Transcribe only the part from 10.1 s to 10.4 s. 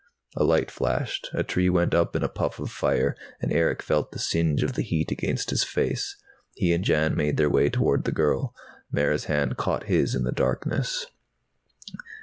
in the